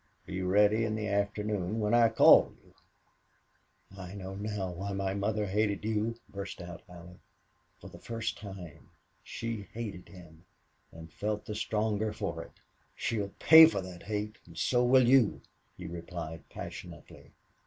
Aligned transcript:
"Be 0.25 0.41
ready 0.41 0.83
in 0.83 0.95
the 0.95 1.07
afternoon 1.07 1.79
when 1.79 1.93
I 1.93 2.09
call 2.09 2.55
you." 2.63 2.73
"I 3.95 4.15
know 4.15 4.33
now 4.33 4.71
why 4.71 4.93
my 4.93 5.13
mother 5.13 5.45
hated 5.45 5.85
you," 5.85 6.15
burst 6.27 6.59
out 6.59 6.81
Allie. 6.89 7.19
For 7.79 7.87
the 7.87 7.99
first 7.99 8.35
time 8.35 8.89
she 9.21 9.57
too 9.57 9.67
hated 9.75 10.09
him, 10.09 10.43
and 10.91 11.13
felt 11.13 11.45
the 11.45 11.53
stronger 11.53 12.11
for 12.13 12.41
it. 12.41 12.59
"She'll 12.95 13.29
pay 13.37 13.67
for 13.67 13.81
that 13.81 14.01
hate, 14.01 14.39
and 14.47 14.57
so 14.57 14.83
will 14.83 15.07
you," 15.07 15.39
he 15.77 15.85
replied, 15.85 16.49
passionately. 16.49 17.33